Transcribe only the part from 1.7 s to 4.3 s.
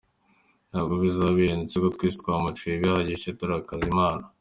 kuko twese twaracumuye bihagije turakaza Imana.